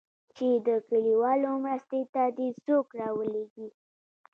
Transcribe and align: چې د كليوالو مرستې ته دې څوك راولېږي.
چې 0.35 0.47
د 0.67 0.69
كليوالو 0.87 1.51
مرستې 1.63 2.01
ته 2.13 2.23
دې 2.37 2.47
څوك 2.65 2.87
راولېږي. 2.99 3.67